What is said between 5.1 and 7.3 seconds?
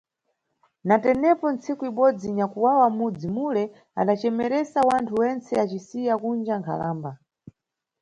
wentsene acisiya kunja nkhalamba.